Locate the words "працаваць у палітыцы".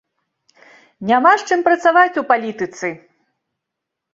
1.67-2.87